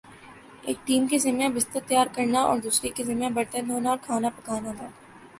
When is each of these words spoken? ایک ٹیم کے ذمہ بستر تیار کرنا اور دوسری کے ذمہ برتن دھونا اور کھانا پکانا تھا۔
ایک 0.63 0.77
ٹیم 0.85 1.05
کے 1.07 1.17
ذمہ 1.17 1.47
بستر 1.55 1.79
تیار 1.87 2.07
کرنا 2.13 2.41
اور 2.41 2.57
دوسری 2.59 2.89
کے 2.95 3.03
ذمہ 3.03 3.29
برتن 3.33 3.67
دھونا 3.69 3.89
اور 3.89 3.97
کھانا 4.01 4.29
پکانا 4.29 4.71
تھا۔ 4.77 4.87